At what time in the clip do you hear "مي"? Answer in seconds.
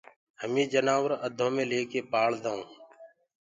1.55-1.63